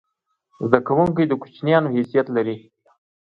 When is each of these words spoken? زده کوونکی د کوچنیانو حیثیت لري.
زده 0.65 0.79
کوونکی 0.87 1.23
د 1.27 1.33
کوچنیانو 1.41 1.93
حیثیت 1.95 2.27
لري. 2.35 2.57